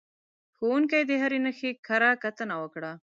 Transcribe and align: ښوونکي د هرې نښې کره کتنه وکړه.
ښوونکي 0.55 0.99
د 1.09 1.11
هرې 1.21 1.39
نښې 1.45 1.71
کره 1.87 2.09
کتنه 2.23 2.55
وکړه. 2.63 2.91